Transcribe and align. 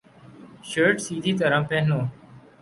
shirt 0.69 0.95
سیدھی 1.01 1.33
طرح 1.39 1.59
پہنو 1.69 1.99